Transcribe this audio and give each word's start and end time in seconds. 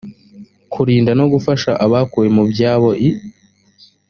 kurinda 0.73 1.11
no 1.19 1.25
gufasha 1.33 1.71
abakuwe 1.85 2.27
mu 2.35 2.43
byabo 2.51 2.89
i 3.07 3.09